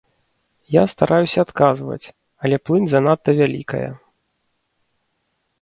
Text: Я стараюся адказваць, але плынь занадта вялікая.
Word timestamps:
Я 0.75 0.83
стараюся 0.93 1.37
адказваць, 1.47 2.07
але 2.47 2.55
плынь 2.71 2.87
занадта 2.95 3.37
вялікая. 3.41 3.87